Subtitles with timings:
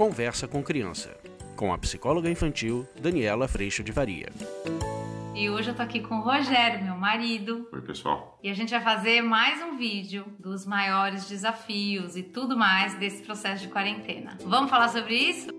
[0.00, 1.14] Conversa com Criança,
[1.54, 4.30] com a psicóloga infantil Daniela Freixo de Varia.
[5.34, 7.68] E hoje eu tô aqui com o Rogério, meu marido.
[7.70, 8.38] Oi, pessoal.
[8.42, 13.22] E a gente vai fazer mais um vídeo dos maiores desafios e tudo mais desse
[13.22, 14.38] processo de quarentena.
[14.42, 15.49] Vamos falar sobre isso?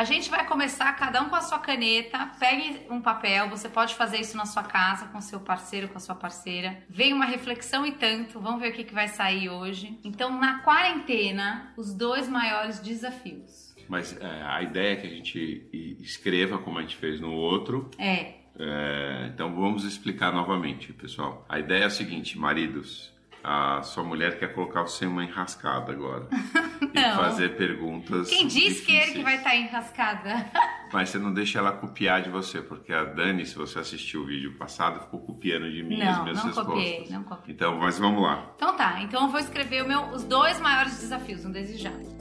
[0.00, 2.30] A gente vai começar cada um com a sua caneta.
[2.40, 6.00] Pegue um papel, você pode fazer isso na sua casa com seu parceiro, com a
[6.00, 6.82] sua parceira.
[6.88, 8.40] Vem uma reflexão e tanto.
[8.40, 9.98] Vamos ver o que, que vai sair hoje.
[10.02, 13.74] Então, na quarentena, os dois maiores desafios.
[13.90, 17.90] Mas é, a ideia é que a gente escreva como a gente fez no outro.
[17.98, 18.36] É.
[18.58, 21.44] É, então vamos explicar novamente, pessoal.
[21.46, 25.92] A ideia é a seguinte, maridos a sua mulher quer colocar você em uma enrascada
[25.92, 26.28] agora.
[26.94, 28.28] e fazer perguntas.
[28.28, 30.50] Quem disse que ele que vai estar enrascada?
[30.92, 34.26] Mas você não deixa ela copiar de você, porque a Dani, se você assistiu o
[34.26, 36.74] vídeo passado, ficou copiando de mim não, as minhas não respostas.
[36.74, 37.54] Copiei, não copiei.
[37.54, 38.50] Então, mas vamos lá.
[38.56, 42.20] Então tá, então eu vou escrever meu, os dois maiores desafios, um desejado.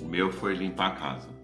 [0.00, 1.37] O meu foi limpar a casa.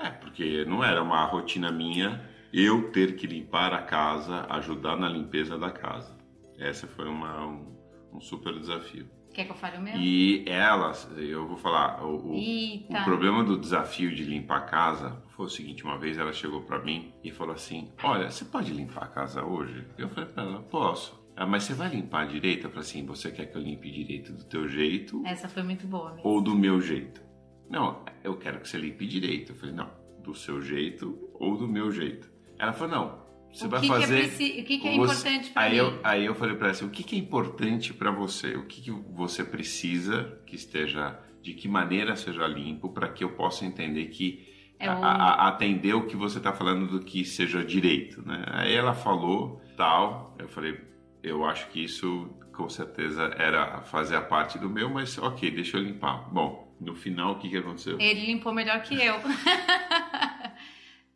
[0.00, 2.20] É porque não era uma rotina minha
[2.52, 6.16] eu ter que limpar a casa, ajudar na limpeza da casa.
[6.58, 7.76] Essa foi uma, um,
[8.12, 9.08] um super desafio.
[9.32, 9.94] Quer que eu fale o meu?
[9.96, 15.46] E elas, eu vou falar, o, o, problema do desafio de limpar a casa foi
[15.46, 19.04] o seguinte: uma vez ela chegou para mim e falou assim: Olha, você pode limpar
[19.04, 19.86] a casa hoje?
[19.96, 21.16] Eu falei para ela: Posso.
[21.36, 22.66] Ah, mas você vai limpar direito?
[22.66, 25.22] Eu falei assim: Você quer que eu limpe direito do teu jeito?
[25.24, 26.14] Essa foi muito boa.
[26.14, 26.28] Mesmo.
[26.28, 27.27] Ou do meu jeito?
[27.68, 29.52] Não, eu quero que você limpe direito.
[29.52, 29.90] Eu falei: Não,
[30.22, 32.30] do seu jeito ou do meu jeito.
[32.58, 34.36] Ela falou: Não, você o vai que fazer.
[34.36, 35.78] Que é o que, que é importante para aí mim?
[35.78, 38.56] Eu, aí eu falei para ela assim: o que, que é importante para você?
[38.56, 43.30] O que, que você precisa que esteja, de que maneira seja limpo, para que eu
[43.30, 44.46] possa entender que.
[44.80, 48.44] É a, a, atender o que você está falando do que seja direito, né?
[48.46, 50.80] Aí ela falou tal, eu falei,
[51.20, 55.78] eu acho que isso com certeza era fazer a parte do meu, mas ok, deixa
[55.78, 56.28] eu limpar.
[56.32, 57.98] Bom, no final o que, que aconteceu?
[58.00, 59.16] Ele limpou melhor que eu.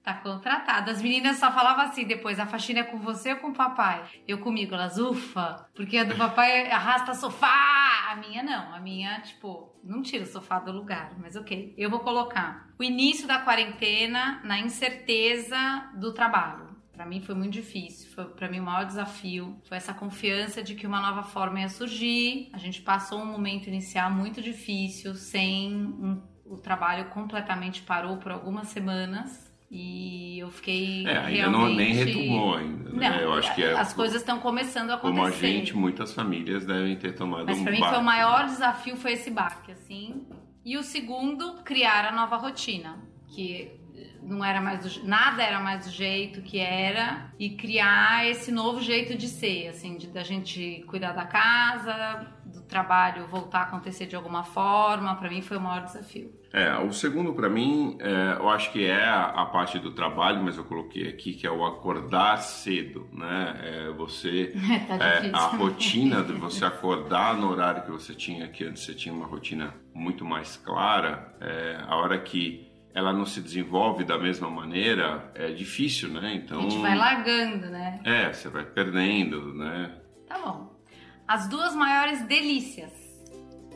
[0.03, 0.91] Tá contratado.
[0.91, 4.03] As meninas só falavam assim depois: a faxina é com você ou com o papai?
[4.27, 8.11] Eu comigo, elas, ufa, porque a do papai arrasta sofá.
[8.11, 8.75] A minha não.
[8.75, 11.72] A minha, tipo, não tira o sofá do lugar, mas ok.
[11.78, 15.56] Eu vou colocar o início da quarentena na incerteza
[15.95, 16.72] do trabalho.
[17.03, 20.77] Para mim foi muito difícil, foi para mim o maior desafio, foi essa confiança de
[20.77, 22.49] que uma nova forma ia surgir.
[22.53, 28.31] A gente passou um momento inicial muito difícil, sem um, o trabalho completamente parou por
[28.31, 29.53] algumas semanas.
[29.69, 31.05] E eu fiquei.
[31.05, 31.61] É, ainda realmente...
[31.61, 32.91] não nem retomou ainda.
[32.91, 33.11] Né?
[33.11, 35.21] Não, eu acho que é, as coisas estão começando a acontecer.
[35.21, 38.45] Como a gente, muitas famílias devem ter tomado Mas um para mim foi o maior
[38.45, 40.25] desafio foi esse baque, assim.
[40.65, 43.81] E o segundo, criar a nova rotina, que
[44.22, 48.81] não era mais do, nada era mais do jeito que era e criar esse novo
[48.81, 54.06] jeito de ser, assim, de da gente cuidar da casa, do trabalho voltar a acontecer
[54.06, 56.33] de alguma forma, para mim foi o maior desafio.
[56.53, 60.59] É, o segundo para mim, é, eu acho que é a, parte do trabalho, mas
[60.59, 63.59] eu coloquei aqui que é o acordar cedo, né?
[63.62, 64.53] É você
[64.87, 68.94] tá é, a rotina de você acordar no horário que você tinha, que antes você
[68.94, 74.19] tinha uma rotina muito mais clara, é, a hora que ela não se desenvolve da
[74.19, 76.34] mesma maneira, é difícil, né?
[76.34, 78.00] Então a gente vai largando, né?
[78.04, 79.98] É, você vai perdendo, né?
[80.26, 80.78] Tá bom.
[81.26, 82.92] As duas maiores delícias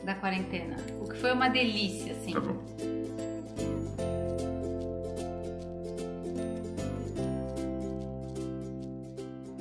[0.05, 0.77] da quarentena.
[1.01, 2.33] O que foi uma delícia, assim.
[2.33, 2.63] Tá bom.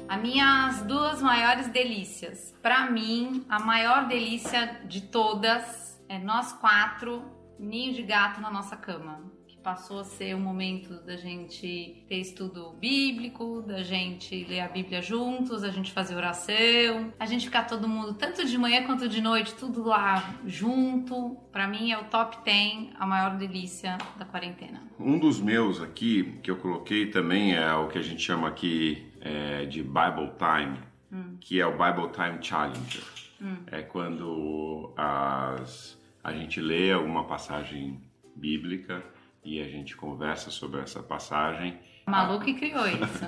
[0.07, 2.55] As minhas duas maiores delícias.
[2.61, 7.23] Para mim, a maior delícia de todas é nós quatro,
[7.59, 9.35] ninho de gato na nossa cama
[9.67, 15.03] passou a ser um momento da gente ter estudo bíblico, da gente ler a Bíblia
[15.03, 19.21] juntos, a gente fazer oração, a gente ficar todo mundo, tanto de manhã quanto de
[19.21, 21.37] noite, tudo lá junto.
[21.51, 24.85] Para mim é o top 10, a maior delícia da quarentena.
[25.01, 29.11] Um dos meus aqui, que eu coloquei também, é o que a gente chama aqui
[29.21, 30.79] é, de Bible Time,
[31.11, 31.39] hum.
[31.41, 33.03] que é o Bible Time Challenger.
[33.43, 33.57] Hum.
[33.67, 38.01] É quando as, a gente lê alguma passagem
[38.37, 39.16] bíblica
[39.47, 41.79] e a gente conversa sobre essa passagem.
[42.05, 43.25] Malu que criou isso.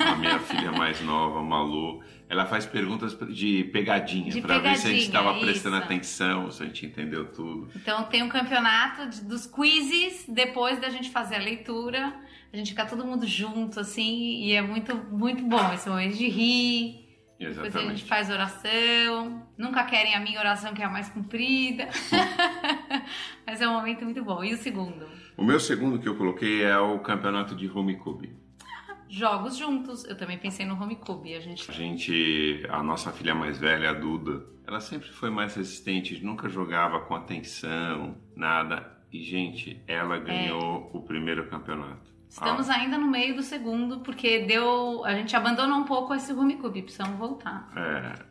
[0.00, 4.90] a minha filha mais nova, Malu, ela faz perguntas de pegadinha, para ver se a
[4.90, 7.70] gente estava prestando atenção, se a gente entendeu tudo.
[7.76, 12.12] Então tem um campeonato de, dos quizzes depois da gente fazer a leitura,
[12.52, 16.28] a gente fica todo mundo junto assim e é muito muito bom esse momento de
[16.28, 17.08] rir,
[17.38, 19.46] Depois a gente faz oração.
[19.56, 21.88] Nunca querem a minha oração, que é a mais comprida.
[23.46, 24.42] Mas é um momento muito bom.
[24.44, 25.08] E o segundo?
[25.40, 28.36] O meu segundo que eu coloquei é o campeonato de home cube.
[29.08, 30.04] Jogos juntos.
[30.04, 31.34] Eu também pensei no home cube.
[31.34, 31.70] A gente...
[31.70, 36.46] a gente, a nossa filha mais velha, a Duda, ela sempre foi mais resistente, nunca
[36.46, 38.86] jogava com atenção, nada.
[39.10, 40.98] E, gente, ela ganhou é.
[40.98, 42.12] o primeiro campeonato.
[42.30, 42.74] Estamos ah.
[42.74, 45.04] ainda no meio do segundo, porque deu.
[45.04, 47.68] A gente abandonou um pouco esse Home Cube, precisamos voltar.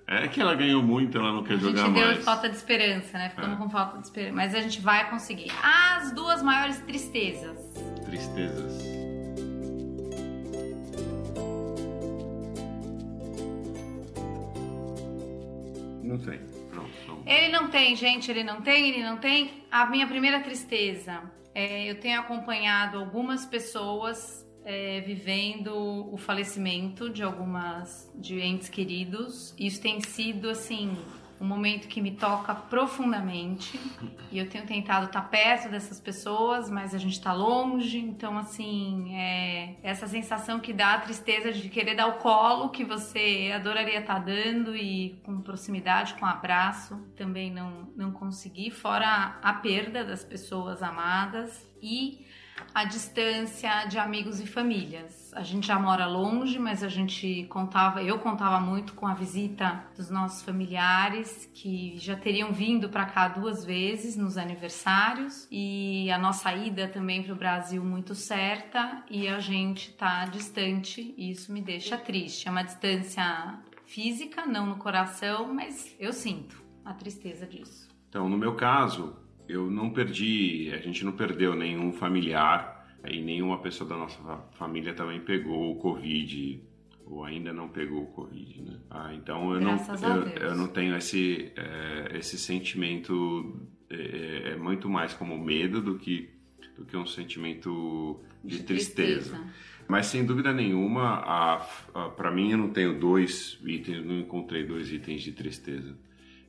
[0.07, 2.05] É, é que ela ganhou muito, ela não quer jogar mais.
[2.05, 3.29] A gente deu falta de esperança, né?
[3.29, 3.61] Ficamos é.
[3.61, 4.35] com falta de esperança.
[4.35, 5.51] Mas a gente vai conseguir.
[5.61, 7.57] As duas maiores tristezas.
[8.05, 8.81] Tristezas.
[16.01, 16.39] Não tem.
[17.29, 19.63] Ele não tem, gente, ele não tem, ele não tem.
[19.71, 21.21] A minha primeira tristeza
[21.53, 29.53] é, eu tenho acompanhado algumas pessoas é, vivendo o falecimento de algumas de entes queridos.
[29.59, 30.97] Isso tem sido assim
[31.39, 33.79] um momento que me toca profundamente.
[34.31, 39.15] E eu tenho tentado estar perto dessas pessoas, mas a gente está longe, então assim
[39.15, 43.99] é essa sensação que dá a tristeza de querer dar o colo que você adoraria
[43.99, 50.23] estar dando e com proximidade, com abraço, também não não consegui, fora a perda das
[50.23, 51.67] pessoas amadas.
[51.81, 52.25] E
[52.73, 55.31] a distância de amigos e famílias.
[55.33, 59.83] A gente já mora longe, mas a gente contava, eu contava muito com a visita
[59.95, 66.17] dos nossos familiares que já teriam vindo para cá duas vezes nos aniversários e a
[66.17, 71.51] nossa ida também para o Brasil muito certa e a gente tá distante e isso
[71.51, 72.47] me deixa triste.
[72.47, 77.89] É uma distância física, não no coração, mas eu sinto a tristeza disso.
[78.07, 79.15] Então, no meu caso,
[79.49, 84.21] eu não perdi, a gente não perdeu nenhum familiar e nenhuma pessoa da nossa
[84.53, 86.61] família também pegou o Covid
[87.07, 88.79] ou ainda não pegou o Covid, né?
[88.91, 93.59] Ah, então eu Graças não, eu, eu, não tenho esse, é, esse sentimento,
[93.89, 96.29] é, é, muito mais como medo do que,
[96.77, 99.31] do que um sentimento de, de tristeza.
[99.31, 99.53] tristeza.
[99.87, 101.59] Mas sem dúvida nenhuma,
[102.15, 105.97] para mim eu não tenho dois itens, não encontrei dois itens de tristeza.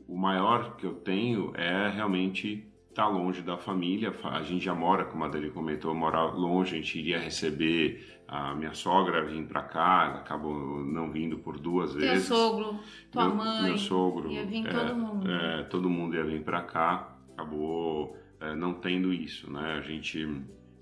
[0.07, 5.05] O maior que eu tenho é realmente tá longe da família, a gente já mora,
[5.05, 9.63] como a Dani comentou, mora longe, a gente iria receber a minha sogra vir para
[9.63, 12.29] cá, acabou não vindo por duas Teu vezes.
[12.29, 15.31] Teu sogro, tua meu, mãe, meu sogro, ia vir é, todo mundo.
[15.31, 19.75] É, todo mundo ia vir para cá, acabou é, não tendo isso, né?
[19.75, 20.27] A gente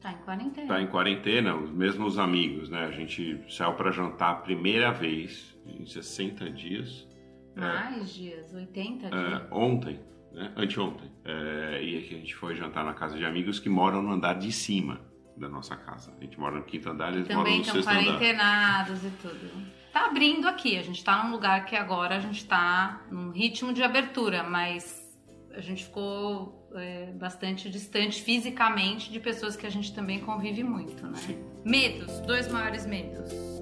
[0.00, 0.68] Tá em quarentena.
[0.68, 2.84] Tá em quarentena, os mesmos amigos, né?
[2.84, 7.08] A gente saiu para jantar a primeira vez em 60 dias.
[7.56, 7.60] É.
[7.60, 9.42] Mais é, dias, 80 é, dias.
[9.50, 10.00] ontem
[10.32, 10.52] né?
[10.56, 11.10] anteontem.
[11.24, 14.34] É, e aqui a gente foi jantar na casa de amigos que moram no andar
[14.34, 15.00] de cima
[15.36, 16.14] da nossa casa.
[16.18, 17.90] A gente mora no quinto andar, eles Também moram no sexto andar.
[17.90, 19.78] Também estão quarentenados e tudo.
[19.92, 23.72] Tá abrindo aqui, a gente tá num lugar que agora a gente tá num ritmo
[23.72, 25.08] de abertura, mas
[25.54, 31.06] a gente ficou é, bastante distante fisicamente de pessoas que a gente também convive muito,
[31.06, 31.16] né?
[31.16, 31.44] Sim.
[31.64, 33.57] Medos, dois maiores medos.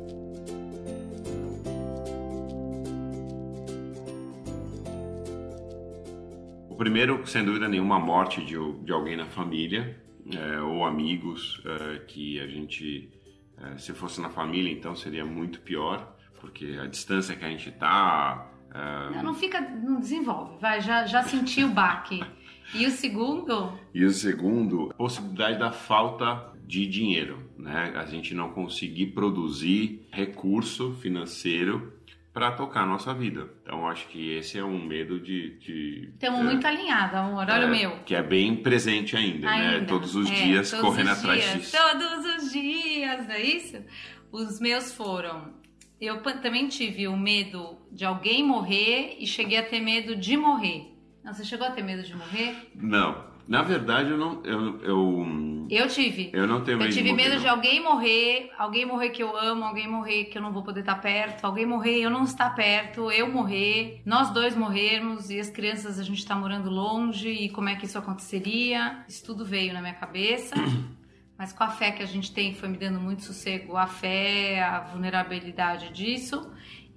[6.77, 9.99] O primeiro, sem dúvida nenhuma, a morte de, de alguém na família
[10.31, 13.09] é, ou amigos é, que a gente,
[13.57, 17.71] é, se fosse na família, então seria muito pior, porque a distância que a gente
[17.71, 18.47] está.
[18.75, 22.23] É, não, não, fica, não desenvolve, vai, já, já senti o baque.
[22.75, 23.73] E o segundo?
[23.95, 27.95] E o segundo, possibilidade da falta de dinheiro, né?
[27.97, 31.96] A gente não conseguir produzir recurso financeiro
[32.37, 33.49] para tocar a nossa vida.
[33.63, 35.57] Então acho que esse é um medo de.
[35.59, 37.47] de Estamos é, muito alinhados, amor.
[37.49, 38.01] Olha é, o meu.
[38.05, 39.53] Que é bem presente ainda, né?
[39.53, 39.81] ainda.
[39.81, 39.87] né?
[39.87, 41.77] Todos os é, dias todos correndo os atrás dias, disso.
[41.79, 43.79] Todos os dias, não é isso?
[44.31, 45.55] Os meus foram.
[45.99, 50.95] Eu também tive o medo de alguém morrer e cheguei a ter medo de morrer.
[51.25, 52.71] Não, você chegou a ter medo de morrer?
[52.75, 53.26] Não.
[53.49, 54.43] Na verdade, eu não.
[54.45, 56.31] Eu, eu, eu tive.
[56.33, 59.37] Eu não tenho medo Eu tive de medo de alguém morrer, alguém morrer que eu
[59.37, 62.55] amo, alguém morrer que eu não vou poder estar perto, alguém morrer eu não estar
[62.57, 67.49] perto, eu morrer, nós dois morrermos e as crianças a gente está morando longe e
[67.49, 69.05] como é que isso aconteceria.
[69.09, 70.55] Isso tudo veio na minha cabeça.
[71.39, 74.63] Mas com a fé que a gente tem, foi me dando muito sossego, a fé,
[74.63, 76.51] a vulnerabilidade disso.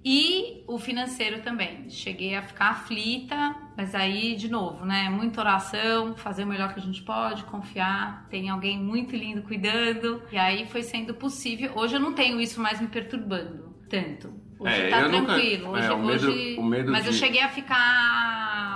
[0.04, 1.90] E o financeiro também.
[1.90, 5.10] Cheguei a ficar aflita, mas aí, de novo, né?
[5.10, 8.26] Muita oração, fazer o melhor que a gente pode, confiar.
[8.30, 10.22] Tem alguém muito lindo cuidando.
[10.32, 11.72] E aí foi sendo possível.
[11.74, 14.32] Hoje eu não tenho isso mais me perturbando tanto.
[14.58, 15.66] Hoje é, tá tranquilo.
[15.66, 17.08] Nunca, hoje, é, o medo, hoje, o medo mas de...
[17.08, 18.69] eu cheguei a ficar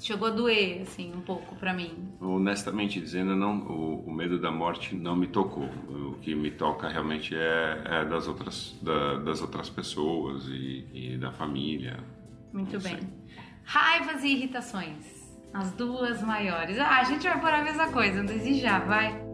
[0.00, 2.08] chegou a doer, assim, um pouco pra mim.
[2.20, 5.68] Honestamente dizendo, não, o, o medo da morte não me tocou.
[5.88, 11.18] O que me toca realmente é, é das, outras, da, das outras pessoas e, e
[11.18, 11.98] da família.
[12.52, 12.98] Muito bem.
[12.98, 13.08] sei.
[13.64, 15.20] Raivas e irritações.
[15.52, 16.78] As duas maiores.
[16.78, 19.30] Ah, a gente vai por a mesma coisa, não já, vai.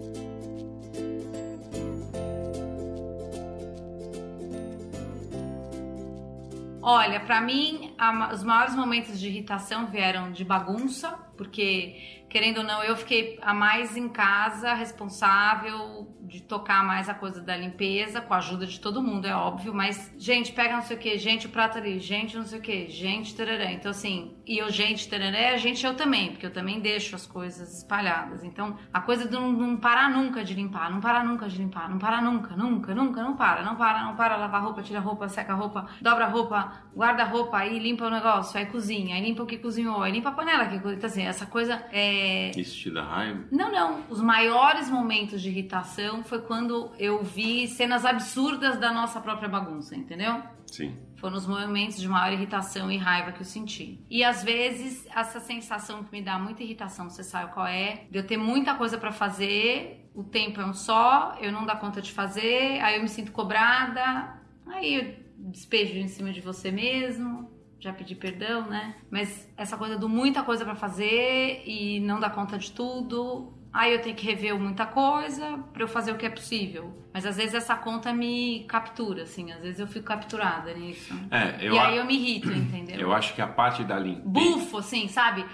[6.83, 12.65] Olha, pra mim, a os maiores momentos de irritação vieram de bagunça, porque, querendo ou
[12.65, 18.21] não, eu fiquei a mais em casa, responsável de tocar mais a coisa da limpeza,
[18.21, 21.17] com a ajuda de todo mundo, é óbvio, mas, gente, pega não sei o que,
[21.19, 23.71] gente, o prato ali, gente, não sei o que, gente, tarará.
[23.71, 27.79] Então, assim, e eu, gente, tarará, gente, eu também, porque eu também deixo as coisas
[27.79, 28.43] espalhadas.
[28.43, 31.89] Então, a coisa de não, não parar nunca de limpar, não parar nunca de limpar,
[31.89, 35.29] não parar nunca, nunca, nunca, não para, não para, não para, lavar roupa, tira roupa,
[35.29, 39.47] seca roupa, dobra roupa, guarda roupa, aí limpa o negócio, aí cozinha, aí limpa o
[39.47, 40.97] que cozinhou, aí limpa a panela que cozinhou.
[40.97, 42.16] Então, assim, essa coisa é.
[42.57, 43.45] Isso te dá raiva?
[43.51, 44.03] Não, não.
[44.09, 49.95] Os maiores momentos de irritação foi quando eu vi cenas absurdas da nossa própria bagunça,
[49.95, 50.43] entendeu?
[50.67, 50.97] Sim.
[51.17, 54.05] Foram os momentos de maior irritação e raiva que eu senti.
[54.11, 58.05] E às vezes, essa sensação que me dá muita irritação, você sabe qual é?
[58.11, 61.77] De eu ter muita coisa pra fazer, o tempo é um só, eu não dá
[61.77, 66.71] conta de fazer, aí eu me sinto cobrada, aí eu despejo em cima de você
[66.71, 67.56] mesmo.
[67.79, 68.95] Já pedi perdão, né?
[69.11, 73.93] Mas essa coisa do muita coisa pra fazer e não dar conta de tudo, Aí
[73.93, 76.97] eu tenho que rever muita coisa pra eu fazer o que é possível.
[77.13, 79.53] Mas às vezes essa conta me captura, assim.
[79.53, 81.13] Às vezes eu fico capturada nisso.
[81.31, 82.99] É, eu, e a- aí eu me irrito, entendeu?
[82.99, 84.25] eu acho que a parte da limpeza.
[84.27, 85.45] Bufo, assim, sabe?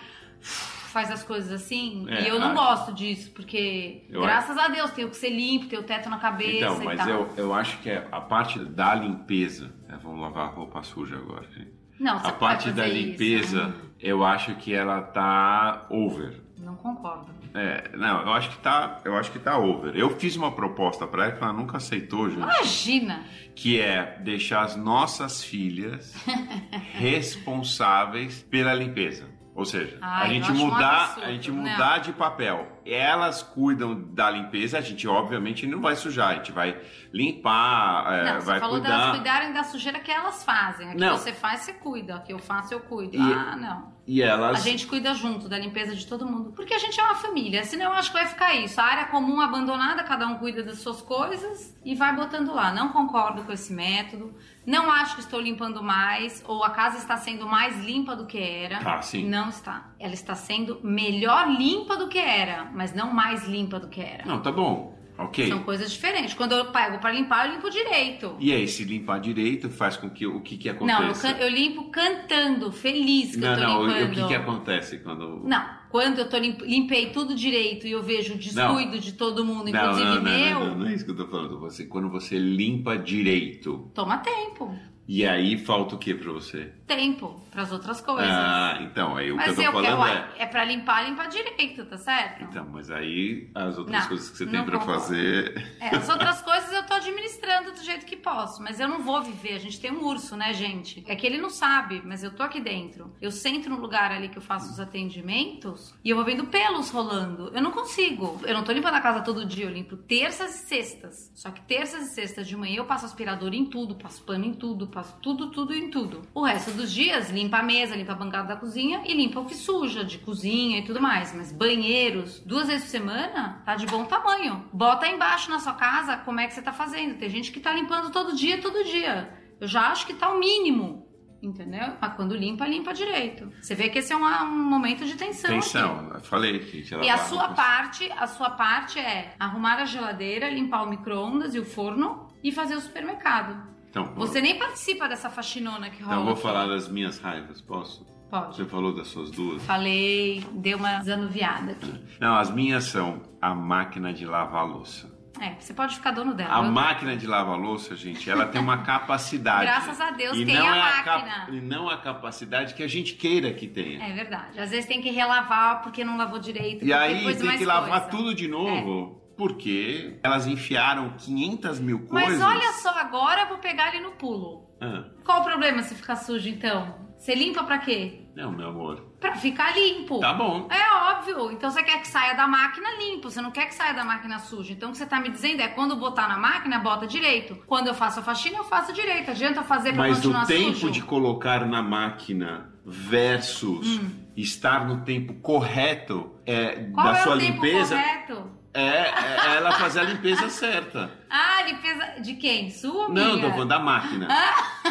[0.41, 2.07] Faz as coisas assim.
[2.09, 2.55] É, e eu não acho.
[2.55, 6.19] gosto disso, porque Eu graças a Deus tenho que ser limpo, ter o teto na
[6.19, 9.75] cabeça Então, mas eu, eu acho que é a parte da limpeza.
[9.88, 11.49] é, vamos lavar a roupa suja agora.
[11.50, 11.73] gente.
[12.03, 12.97] Não, A parte da isso.
[12.97, 16.41] limpeza, eu acho que ela tá over.
[16.59, 17.31] Não concordo.
[17.55, 19.95] É, não, eu acho que tá, eu acho que tá over.
[19.95, 23.25] Eu fiz uma proposta pra ela que ela nunca aceitou, gente, Imagina!
[23.55, 26.15] que é deixar as nossas filhas
[26.93, 29.27] responsáveis pela limpeza.
[29.55, 31.59] Ou seja, Ai, a gente mudar, absurdo, a gente não.
[31.59, 32.81] mudar de papel.
[32.87, 36.81] Elas cuidam da limpeza, a gente obviamente não vai sujar, a gente vai
[37.13, 38.97] limpar, é, não, você vai falou cuidar.
[38.97, 40.89] delas cuidarem da sujeira que elas fazem.
[40.89, 41.17] A que Não.
[41.17, 42.17] você faz, você cuida.
[42.17, 43.17] A que eu faço, eu cuido.
[43.17, 43.92] E- Ah, não.
[44.07, 46.53] E elas A gente cuida junto da limpeza de todo mundo.
[46.53, 47.65] Porque a gente é uma família.
[47.65, 48.81] Senão eu acho que vai ficar isso.
[48.81, 52.73] A área comum abandonada, cada um cuida das suas coisas e vai botando lá.
[52.73, 54.35] Não concordo com esse método.
[54.67, 56.43] Não acho que estou limpando mais.
[56.47, 58.79] Ou a casa está sendo mais limpa do que era.
[58.79, 59.29] Ah, sim.
[59.29, 59.91] Não está.
[59.99, 64.25] Ela está sendo melhor limpa do que era, mas não mais limpa do que era.
[64.25, 65.01] Não, tá bom.
[65.19, 65.49] OK.
[65.49, 66.35] São coisas diferentes.
[66.35, 68.35] Quando eu pego para limpar, eu limpo direito.
[68.40, 71.90] E aí, se limpar direito, faz com que o que que Não, eu, eu limpo
[71.90, 74.11] cantando, feliz que não, eu tô não, limpando.
[74.11, 78.02] o que que acontece quando Não, quando eu tô limp- limpei tudo direito e eu
[78.02, 81.04] vejo o descuido de todo mundo, inclusive não, não, meu, Não, não, não é isso
[81.04, 81.59] que eu tô falando.
[81.61, 84.75] Você, quando você limpa direito, toma tempo.
[85.09, 86.73] E aí falta o que pra você?
[86.87, 88.27] Tempo pras outras coisas.
[88.31, 90.29] Ah, então, aí o Mas que eu tô eu, falando eu- é.
[90.39, 92.45] é pra limpar, limpar direito, tá certo?
[92.45, 95.01] Então, mas aí as outras Não, coisas que você tem pra concordo.
[95.03, 95.75] fazer.
[95.81, 99.21] É, as outras coisas eu tô administrando do jeito que posso, mas eu não vou
[99.23, 99.55] viver.
[99.55, 101.05] A gente tem um urso, né, gente?
[101.07, 103.13] É que ele não sabe, mas eu tô aqui dentro.
[103.21, 106.91] Eu sento no lugar ali que eu faço os atendimentos e eu vou vendo pelos
[106.91, 107.51] rolando.
[107.55, 108.41] Eu não consigo.
[108.45, 111.31] Eu não tô limpando a casa todo dia, eu limpo terças e sextas.
[111.35, 114.55] Só que terças e sextas de manhã eu passo aspirador em tudo, passo pano em
[114.55, 116.23] tudo, passo tudo, tudo em tudo.
[116.35, 119.45] O resto dos dias limpa a mesa, limpa a bancada da cozinha e limpa o
[119.45, 121.35] que suja de cozinha e tudo mais.
[121.35, 124.65] Mas banheiros, duas vezes por semana, tá de bom tamanho.
[124.73, 127.19] Bota embaixo na sua casa como é que você tá fazendo.
[127.19, 129.33] Tem gente que tá limpando todo dia, todo dia.
[129.61, 131.07] Eu já acho que tá o mínimo.
[131.43, 131.95] Entendeu?
[132.01, 133.53] Mas quando limpa, limpa direito.
[133.61, 135.51] Você vê que esse é um, um momento de tensão.
[135.51, 135.59] aqui.
[135.59, 139.85] Atenção, eu falei que E a sua com- parte, a sua parte é arrumar a
[139.85, 143.72] geladeira, limpar o micro-ondas e o forno e fazer o supermercado.
[143.93, 146.15] Então, Você nem participa dessa faxinona que rola.
[146.15, 148.07] então vou falar das minhas raivas, posso?
[148.31, 148.57] Pode.
[148.57, 149.63] Você falou das suas duas?
[149.65, 152.03] Falei, deu uma zanuviada aqui.
[152.19, 155.13] Não, as minhas são a máquina de lavar louça.
[155.39, 156.55] É, você pode ficar dono dela.
[156.55, 159.65] A máquina de lavar louça, gente, ela tem uma capacidade.
[159.65, 161.47] Graças a Deus tem não a é máquina.
[161.51, 164.03] E não a capacidade que a gente queira que tenha.
[164.03, 164.59] É verdade.
[164.59, 166.83] Às vezes tem que relavar porque não lavou direito.
[166.83, 168.07] E aí tem que lavar coisa.
[168.07, 168.09] É.
[168.09, 169.22] tudo de novo.
[169.37, 172.39] Porque elas enfiaram 500 mil coisas.
[172.39, 174.69] Mas olha só, agora eu vou pegar ele no pulo.
[174.81, 177.01] Ah, Qual o problema se ficar sujo então?
[177.19, 178.19] Você limpa pra quê?
[178.35, 179.12] Não, meu amor.
[179.21, 180.19] Pra ficar limpo.
[180.19, 180.67] Tá bom.
[180.71, 181.53] É óbvio.
[181.53, 184.41] Então você quer que saia da máquina limpo, você não quer que saia da máquina
[184.41, 184.73] suja.
[184.73, 187.57] Então o que você tá me dizendo é quando botar na máquina, bota direito.
[187.67, 189.31] Quando eu faço a faxina, eu faço direito.
[189.31, 190.91] Adianta fazer pra Mas continuar o tempo sujo?
[190.93, 194.11] de colocar na máquina versus Hum.
[194.37, 198.51] estar no tempo correto é, Qual da é sua o tempo limpeza correto?
[198.75, 201.11] É, é ela fazer a limpeza certa.
[201.29, 202.71] Ah, limpeza de quem?
[202.71, 204.29] Sua ou Não, tô falando da máquina.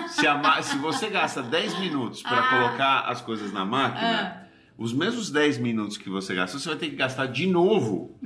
[0.09, 2.50] Se, a ma- se você gasta 10 minutos para Ah.
[2.50, 4.47] colocar as coisas na máquina,
[4.77, 8.19] os mesmos 10 minutos que você gastou, você vai ter que gastar de novo.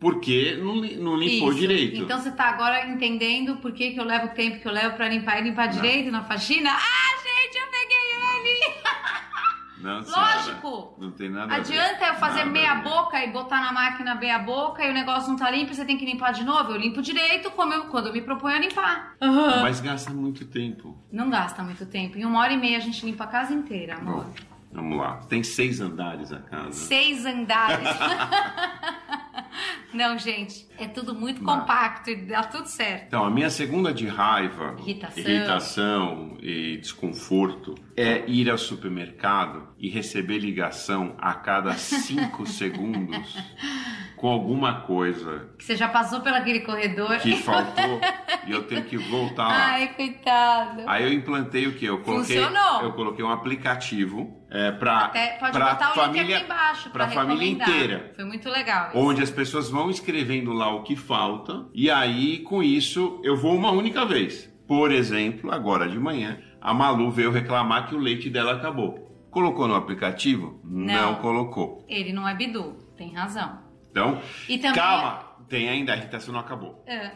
[0.00, 1.50] Porque não, não limpou Hum.
[1.52, 1.60] Isso.
[1.60, 2.00] direito.
[2.02, 4.96] Então você tá agora entendendo por que, que eu levo o tempo que eu levo
[4.96, 6.70] pra limpar e limpar direito na faxina?
[6.70, 8.81] Ah, gente, eu peguei ele!
[9.82, 10.94] Não, Lógico!
[10.98, 11.60] Não tem nada a ver.
[11.62, 15.28] Adianta eu fazer Nada meia boca e botar na máquina meia boca e o negócio
[15.30, 16.70] não tá limpo e você tem que limpar de novo?
[16.72, 19.14] Eu limpo direito como eu- quando eu me proponho a limpar.
[19.62, 20.96] Mas gasta muito tempo.
[21.10, 22.16] Não gasta muito tempo.
[22.18, 24.24] Em uma hora e meia a gente limpa a casa inteira, amor.
[24.24, 25.16] Bom, vamos lá.
[25.28, 26.72] Tem seis andares a casa.
[26.72, 27.88] Seis andares.
[29.92, 31.60] Não, gente, é tudo muito Não.
[31.60, 33.04] compacto e dá tudo certo.
[33.08, 35.22] Então, a minha segunda de raiva, Irritação.
[35.22, 43.36] irritação e desconforto é ir ao supermercado e receber ligação a cada cinco segundos
[44.22, 47.18] com alguma coisa Que você já passou pelo aquele corredor.
[47.18, 48.00] que faltou
[48.46, 49.66] e eu tenho que voltar lá.
[49.72, 50.84] Ai, coitado.
[50.86, 51.86] Aí eu implantei o quê?
[51.86, 52.82] Eu coloquei, Funcionou.
[52.82, 55.10] eu coloquei um aplicativo é, para
[55.90, 56.46] o família,
[56.92, 58.12] pra família inteira.
[58.14, 58.98] Foi muito legal isso.
[58.98, 63.56] onde as pessoas vão escrevendo lá o que falta e aí com isso eu vou
[63.56, 64.48] uma única vez.
[64.68, 69.26] Por exemplo, agora de manhã, a Malu veio reclamar que o leite dela acabou.
[69.32, 70.60] Colocou no aplicativo?
[70.62, 71.16] Não.
[71.16, 71.84] colocou.
[71.88, 73.61] Ele não é Bidu, tem razão.
[73.92, 76.82] Então, também- calma, tem ainda, a irritação não acabou.
[76.86, 77.10] É.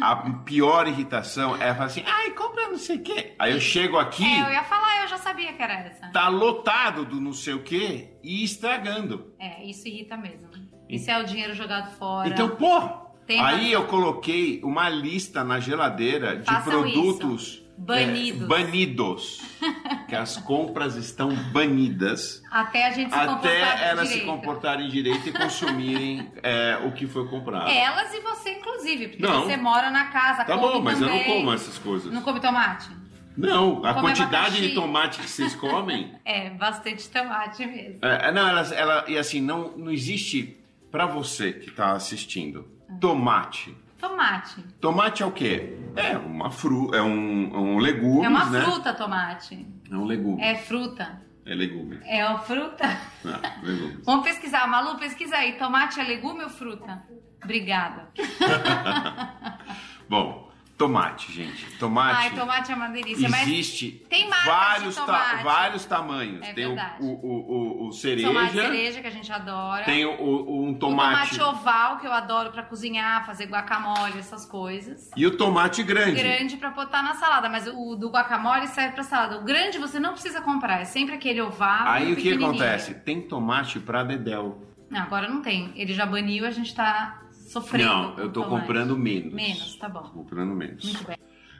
[0.00, 3.34] A pior irritação é falar assim, ai, compra não sei o quê.
[3.38, 6.08] Aí eu chego aqui, É, eu ia falar, eu já sabia que era essa.
[6.08, 9.32] tá lotado do não sei o quê e estragando.
[9.38, 10.48] É, isso irrita mesmo.
[10.88, 12.28] Isso é o dinheiro jogado fora.
[12.28, 12.80] Então, pô,
[13.26, 13.70] Tem aí razão.
[13.70, 17.64] eu coloquei uma lista na geladeira de Façam produtos isso.
[17.78, 18.42] Banidos.
[18.42, 19.38] é, banidos.
[20.16, 23.36] que as compras estão banidas Até a gente se comportar
[23.74, 24.30] até elas se direito.
[24.30, 27.70] comportarem direito e consumirem é, o que foi comprado.
[27.70, 29.42] Elas e você, inclusive, porque Não.
[29.44, 31.32] você mora na casa, Tá bom, mas eu não também.
[31.34, 32.12] como essas coisas.
[32.12, 32.88] Não come tomate?
[33.36, 36.14] Não, a Come quantidade de tomate que vocês comem.
[36.24, 37.98] É, bastante tomate mesmo.
[38.02, 40.56] É, não, elas, ela, e assim, não, não existe
[40.90, 42.66] pra você que tá assistindo
[43.00, 43.76] tomate.
[44.08, 44.62] Tomate.
[44.80, 45.78] Tomate é o quê?
[45.96, 48.60] É uma fru, é um, um legume, É uma né?
[48.60, 49.66] fruta, tomate.
[49.90, 50.42] É um legume.
[50.42, 51.22] É fruta.
[51.46, 51.98] É legume.
[52.04, 52.84] É uma fruta.
[53.24, 53.98] Ah, legume.
[54.04, 54.66] Vamos pesquisar.
[54.66, 55.54] Malu, pesquisa aí.
[55.54, 57.02] Tomate é legume ou fruta?
[57.42, 58.08] Obrigada.
[60.08, 60.43] Bom,
[60.76, 61.64] tomate, gente.
[61.78, 62.16] Tomate.
[62.16, 63.28] Ai, tomate é uma delícia.
[63.28, 65.42] Mas Existe tem vários, tomate.
[65.44, 66.42] vários tamanhos.
[66.42, 66.96] É tem o, verdade.
[67.00, 69.84] o, o, o, o cereja, tomate cereja, que a gente adora.
[69.84, 74.18] tem o, o- um O tomate, tomate oval, que eu adoro pra cozinhar, fazer guacamole,
[74.18, 75.10] essas coisas.
[75.16, 76.20] e o tomate grande.
[76.20, 79.38] Grande pra botar na salada, mas o do guacamole serve pra salada.
[79.38, 81.86] O grande você não precisa comprar, é sempre aquele oval.
[81.88, 82.94] Aí o que acontece?
[82.94, 84.62] Tem tomate pra dedéu.
[84.90, 85.72] Não, agora não tem.
[85.76, 87.20] Ele já baniu, a gente tá
[87.60, 87.88] sofrendo.
[87.90, 88.60] Não, eu tô tomate.
[88.66, 89.32] comprando menos.
[89.32, 90.08] Menos, tá Tô bom.
[90.10, 90.84] comprando menos.
[90.84, 91.16] Muito bem.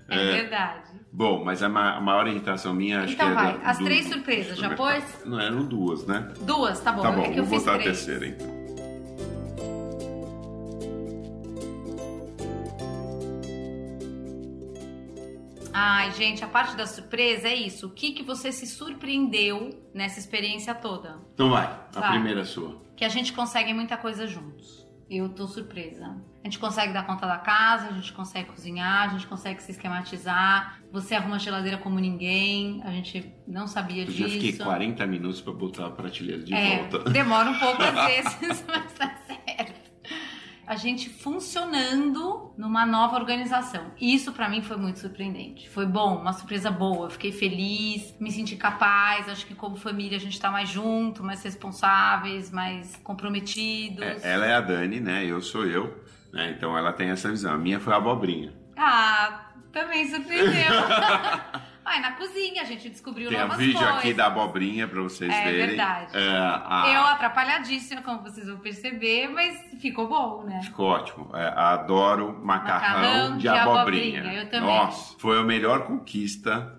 [0.08, 0.32] É, É.
[0.42, 0.90] verdade.
[1.12, 3.78] Bom, mas a, ma- a maior irritação minha acho Então que é vai, da- as
[3.78, 5.02] do- três surpresas, já pôs?
[5.24, 6.30] Não, eram duas, né?
[6.42, 7.02] Duas, tá bom.
[7.02, 8.52] tá bom, é que eu vou botar a terceira então.
[15.72, 17.86] Ai, gente, a parte da surpresa é isso.
[17.88, 21.18] O que, que você se surpreendeu nessa experiência toda?
[21.34, 22.10] Então vai, a Vai.
[22.12, 22.80] primeira sua.
[22.96, 24.83] Que a gente consegue muita coisa juntos.
[25.10, 26.16] Eu tô surpresa.
[26.42, 29.70] A gente consegue dar conta da casa, a gente consegue cozinhar, a gente consegue se
[29.72, 30.78] esquematizar.
[30.92, 32.82] Você arruma a geladeira como ninguém.
[32.84, 34.18] A gente não sabia Eu disso.
[34.18, 37.10] já fiquei 40 minutos pra botar a prateleira de é, volta.
[37.10, 39.23] demora um pouco às vezes, mas tá.
[40.66, 43.92] A gente funcionando numa nova organização.
[44.00, 45.68] Isso pra mim foi muito surpreendente.
[45.68, 47.06] Foi bom, uma surpresa boa.
[47.06, 49.28] Eu fiquei feliz, me senti capaz.
[49.28, 54.24] Acho que como família a gente tá mais junto, mais responsáveis, mais comprometidos.
[54.24, 55.24] É, ela é a Dani, né?
[55.24, 56.02] Eu sou eu.
[56.32, 56.54] Né?
[56.56, 57.54] Então ela tem essa visão.
[57.54, 58.52] A minha foi a abobrinha.
[58.76, 60.52] Ah, também surpreendeu.
[61.84, 63.96] Ai, na cozinha a gente descobriu Tem um novas vídeo coisas.
[63.98, 65.66] aqui da abobrinha pra vocês É verem.
[65.68, 66.16] verdade.
[66.16, 70.60] É, a- Eu atrapalhadíssima, como vocês vão perceber, mas ficou bom, né?
[70.62, 71.30] Ficou ótimo.
[71.34, 74.20] É, adoro macarrão, Macarrão de, de abobrinha.
[74.20, 74.68] abobrinha, eu também.
[74.68, 76.72] Nossa, foi a melhor conquista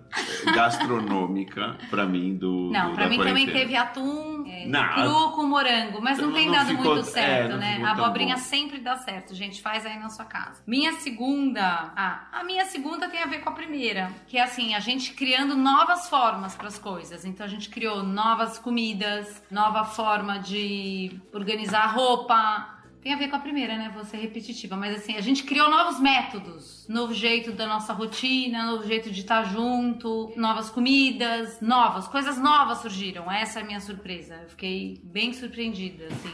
[0.54, 3.46] gastronômica para mim do Não, do, para da mim quarentena.
[3.46, 6.94] também teve atum é, Não, cru com morango, mas não não- tem não dado ficou-
[6.94, 7.82] muito certo, é, né?
[7.84, 9.60] A abobrinha sempre dá certo, gente.
[9.62, 10.62] Faz aí na sua casa.
[10.66, 11.92] Minha segunda.
[11.96, 14.10] Ah, a minha segunda tem a ver com a primeira.
[14.26, 17.24] Que é assim, a gente criando novas formas para as coisas.
[17.24, 22.75] Então a gente criou novas comidas, nova forma de organizar a roupa.
[23.06, 23.94] Tem a ver com a primeira, né?
[24.02, 28.84] Ser repetitiva, mas assim, a gente criou novos métodos, novo jeito da nossa rotina, novo
[28.84, 33.30] jeito de estar junto, novas comidas, novas, coisas novas surgiram.
[33.30, 34.34] Essa é a minha surpresa.
[34.42, 36.32] Eu fiquei bem surpreendida, assim.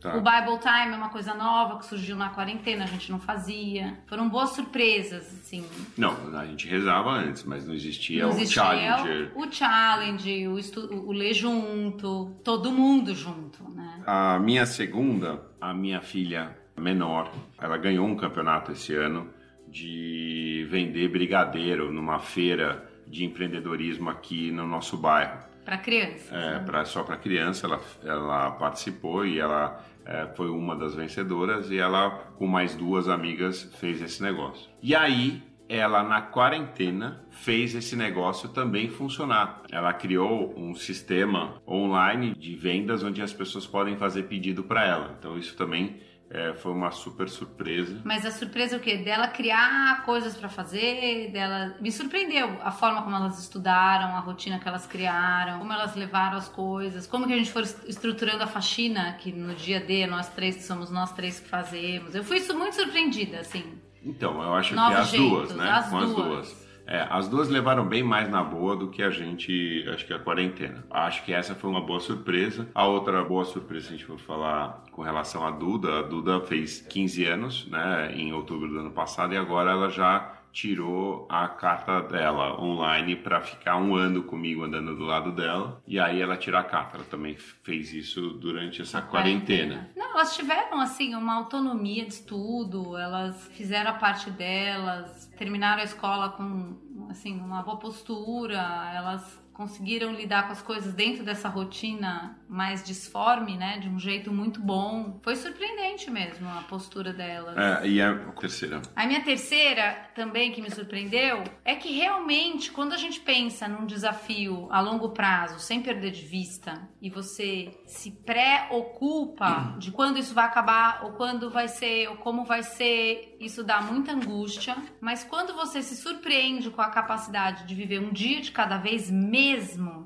[0.00, 0.16] Tá.
[0.16, 3.98] O Bible Time é uma coisa nova que surgiu na quarentena, a gente não fazia.
[4.06, 5.62] Foram boas surpresas, assim.
[5.98, 9.32] Não, a gente rezava antes, mas não existia Não o existia Challenger.
[9.34, 14.02] o challenge, o, estu- o ler junto, todo mundo junto, né?
[14.06, 19.28] A minha segunda, a minha filha menor, ela ganhou um campeonato esse ano
[19.68, 25.48] de vender brigadeiro numa feira de empreendedorismo aqui no nosso bairro.
[25.64, 26.34] Pra criança.
[26.34, 31.70] É, pra, só para criança, ela, ela participou e ela é, foi uma das vencedoras
[31.70, 34.68] e ela, com mais duas amigas, fez esse negócio.
[34.82, 39.62] E aí, ela na quarentena fez esse negócio também funcionar.
[39.70, 45.14] Ela criou um sistema online de vendas onde as pessoas podem fazer pedido para ela.
[45.16, 46.00] Então, isso também
[46.32, 48.00] é, foi uma super surpresa.
[48.04, 48.98] Mas a surpresa é o quê?
[48.98, 51.74] Dela criar coisas pra fazer, dela.
[51.80, 56.36] Me surpreendeu a forma como elas estudaram, a rotina que elas criaram, como elas levaram
[56.38, 60.06] as coisas, como que a gente foi est- estruturando a faxina, que no dia D,
[60.06, 62.14] nós três, somos nós três que fazemos.
[62.14, 63.64] Eu fui muito surpreendida, assim.
[64.02, 65.70] Então, eu acho Novos que as jeitos, duas, né?
[65.70, 66.69] as Com as duas.
[66.90, 70.18] É, as duas levaram bem mais na boa do que a gente, acho que a
[70.18, 70.84] quarentena.
[70.90, 72.66] Acho que essa foi uma boa surpresa.
[72.74, 76.80] A outra boa surpresa, a gente for falar com relação à Duda, a Duda fez
[76.80, 82.00] 15 anos, né, em outubro do ano passado, e agora ela já tirou a carta
[82.02, 85.82] dela online para ficar um ano comigo andando do lado dela.
[85.86, 86.96] E aí ela tira a carta.
[86.96, 89.90] Ela também fez isso durante essa quarentena.
[89.96, 95.84] Não, elas tiveram, assim, uma autonomia de estudo, elas fizeram a parte delas, terminaram a
[95.84, 102.34] escola com, assim, uma boa postura, elas conseguiram lidar com as coisas dentro dessa rotina
[102.48, 105.20] mais disforme, né, de um jeito muito bom.
[105.22, 107.58] Foi surpreendente mesmo a postura delas.
[107.58, 108.80] É, e a terceira?
[108.96, 113.84] A minha terceira, também que me surpreendeu, é que realmente, quando a gente pensa num
[113.84, 120.32] desafio a longo prazo, sem perder de vista, e você se preocupa de quando isso
[120.32, 124.74] vai acabar, ou quando vai ser, ou como vai ser, isso dá muita angústia.
[125.02, 129.10] Mas quando você se surpreende com a capacidade de viver um dia de cada vez
[129.10, 129.49] mesmo,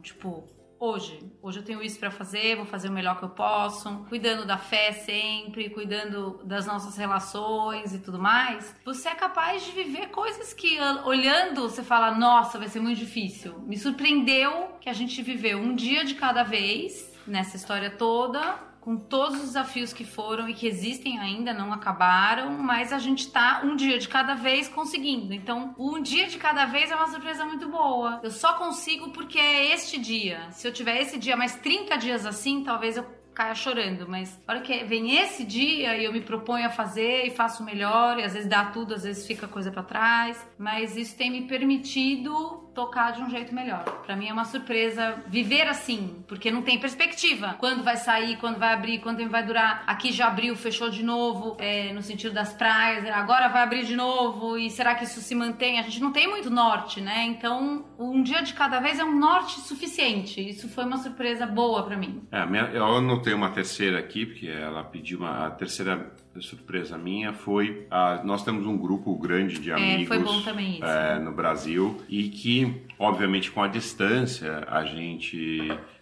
[0.02, 0.44] tipo,
[0.78, 1.18] hoje.
[1.42, 4.58] Hoje eu tenho isso pra fazer, vou fazer o melhor que eu posso, cuidando da
[4.58, 8.74] fé sempre, cuidando das nossas relações e tudo mais.
[8.84, 13.58] Você é capaz de viver coisas que olhando você fala, nossa, vai ser muito difícil.
[13.60, 18.58] Me surpreendeu que a gente viveu um dia de cada vez nessa história toda.
[18.84, 23.30] Com todos os desafios que foram e que existem ainda, não acabaram, mas a gente
[23.30, 25.32] tá um dia de cada vez conseguindo.
[25.32, 28.20] Então, um dia de cada vez é uma surpresa muito boa.
[28.22, 30.50] Eu só consigo porque é este dia.
[30.50, 34.52] Se eu tiver esse dia mais 30 dias assim, talvez eu caia chorando, mas a
[34.52, 38.22] hora que vem esse dia e eu me proponho a fazer e faço melhor, e
[38.22, 42.70] às vezes dá tudo, às vezes fica coisa pra trás, mas isso tem me permitido
[42.74, 43.84] tocar de um jeito melhor.
[44.04, 47.56] Pra mim é uma surpresa viver assim, porque não tem perspectiva.
[47.58, 49.84] Quando vai sair, quando vai abrir, quando tempo vai durar.
[49.86, 53.96] Aqui já abriu, fechou de novo, é, no sentido das praias, agora vai abrir de
[53.96, 55.78] novo, e será que isso se mantém?
[55.78, 57.24] A gente não tem muito norte, né?
[57.24, 60.46] Então, um dia de cada vez é um norte suficiente.
[60.46, 62.22] Isso foi uma surpresa boa pra mim.
[62.32, 65.46] É, eu anotei uma terceira aqui, porque ela pediu uma.
[65.46, 67.86] A terceira surpresa minha foi.
[67.90, 70.10] ah, nós temos um grupo grande de amigos.
[70.10, 70.84] É, também isso.
[70.84, 75.58] é, no Brasil e que, obviamente, com a distância a gente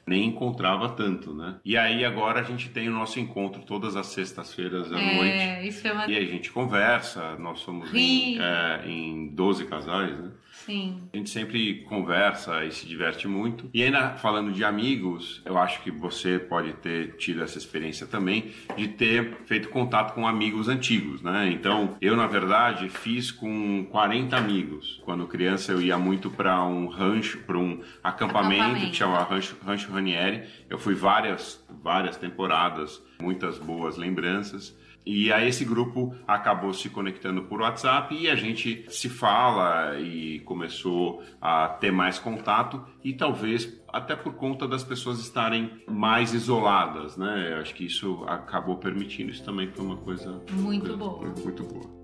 [0.06, 1.56] nem encontrava tanto, né?
[1.64, 5.32] E aí agora a gente tem o nosso encontro todas as sextas-feiras à noite.
[5.32, 6.06] É, isso foi uma.
[6.10, 10.30] E a gente conversa, nós somos em, é, em 12 casais, né?
[10.64, 11.03] Sim.
[11.12, 13.68] A gente sempre conversa e se diverte muito.
[13.75, 18.53] E ainda falando de amigos, eu acho que você pode ter tido essa experiência também
[18.77, 21.51] de ter feito contato com amigos antigos, né?
[21.53, 25.01] Então, eu na verdade fiz com 40 amigos.
[25.05, 28.90] Quando criança eu ia muito para um rancho, para um acampamento, Acampamento.
[28.90, 30.42] que chama Rancho, rancho Ranieri.
[30.68, 34.77] Eu fui várias várias temporadas, muitas boas lembranças.
[35.04, 40.40] E aí esse grupo acabou se conectando por WhatsApp e a gente se fala e
[40.40, 47.16] começou a ter mais contato e talvez até por conta das pessoas estarem mais isoladas,
[47.16, 47.52] né?
[47.52, 49.30] Eu acho que isso acabou permitindo.
[49.30, 51.34] Isso também foi uma coisa Muito coisa boa.
[51.44, 52.01] Muito boa.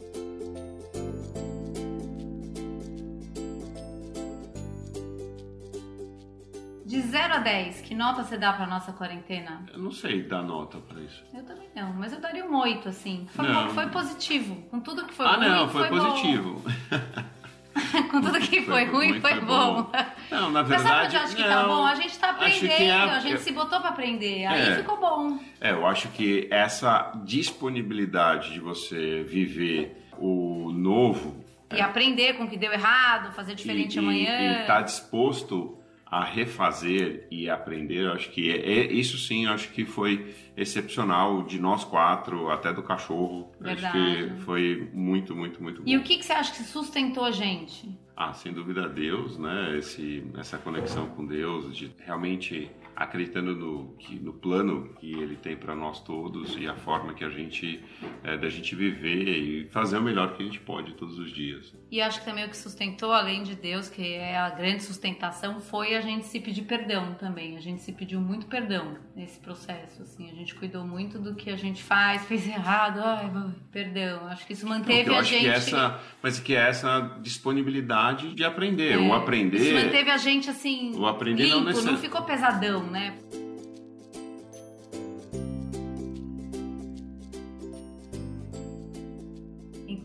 [6.88, 9.62] De 0 a 10, que nota você dá pra nossa quarentena?
[9.74, 11.22] Eu não sei dar nota pra isso.
[11.34, 13.26] Eu também não, mas eu daria um 8, assim.
[13.34, 14.56] Foi, bom, foi positivo.
[14.70, 15.98] Com tudo que foi ah, ruim, não, foi, bom.
[15.98, 16.64] positivo.
[18.10, 19.88] Com tudo que foi, ruim, foi, bom.
[20.30, 21.14] Não, na Mas sabe verdade.
[21.16, 21.86] eu acho que não, tá bom?
[21.86, 24.46] A gente tá aprendendo, é- a gente eu- se botou pra aprender.
[24.46, 24.76] Aí É.
[24.76, 25.38] ficou bom.
[25.60, 32.48] É, eu acho que essa disponibilidade de você viver o novo E aprender com o
[32.48, 34.40] que deu errado, fazer diferente e, amanhã.
[34.40, 35.77] E estar disposto
[36.10, 41.42] a refazer e aprender, eu acho que é, é- isso sim, acho que foi excepcional
[41.42, 43.52] de nós quatro, até do cachorro.
[43.60, 44.34] Eu Acho Verdade.
[44.34, 45.88] que foi muito, muito, muito bom.
[45.88, 47.88] E o que, que você acha que sustentou a gente?
[48.20, 49.78] Ah, sem dúvida Deus, né?
[49.78, 55.56] Esse, essa conexão com Deus, de realmente acreditando no, que, no plano que Ele tem
[55.56, 57.80] para nós todos e a forma que a gente
[58.24, 61.72] é, da gente viver e fazer o melhor que a gente pode todos os dias.
[61.92, 65.60] E acho que também o que sustentou, além de Deus, que é a grande sustentação,
[65.60, 67.56] foi a gente se pedir perdão também.
[67.56, 70.28] A gente se pediu muito perdão nesse processo, assim.
[70.28, 73.30] A gente cuidou muito do que a gente faz, fez errado, ai,
[73.70, 74.26] perdão.
[74.26, 75.44] Acho que isso manteve a gente...
[75.44, 79.58] que essa, mas que é essa disponibilidade de aprender, É, o aprender.
[79.58, 83.14] Isso manteve a gente, assim, O aprender não limpo, não, necessari- ficou pesadão, né?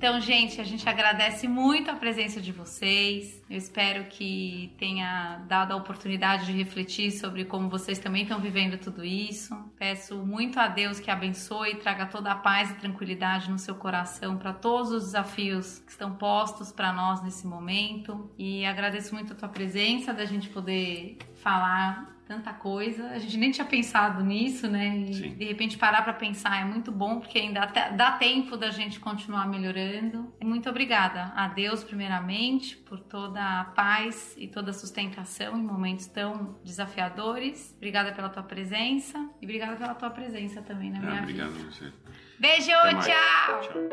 [0.03, 3.41] Então, gente, a gente agradece muito a presença de vocês.
[3.49, 8.77] Eu espero que tenha dado a oportunidade de refletir sobre como vocês também estão vivendo
[8.77, 9.55] tudo isso.
[9.79, 13.75] Peço muito a Deus que abençoe e traga toda a paz e tranquilidade no seu
[13.75, 18.29] coração para todos os desafios que estão postos para nós nesse momento.
[18.37, 23.09] E agradeço muito a tua presença, da gente poder falar tanta coisa.
[23.09, 24.97] A gente nem tinha pensado nisso, né?
[24.97, 25.35] E Sim.
[25.35, 29.47] de repente parar para pensar é muito bom, porque ainda dá tempo da gente continuar
[29.47, 30.33] melhorando.
[30.41, 36.07] Muito obrigada a Deus, primeiramente, por toda a paz e toda a sustentação em momentos
[36.07, 37.73] tão desafiadores.
[37.77, 41.67] Obrigada pela tua presença e obrigada pela tua presença também na minha Ah, obrigado vida.
[41.67, 41.93] a você.
[42.39, 43.61] Beijo, tchau!
[43.61, 43.89] Tchau.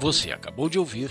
[0.00, 1.10] Você acabou de ouvir